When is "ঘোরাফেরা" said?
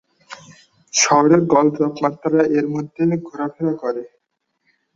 3.27-3.73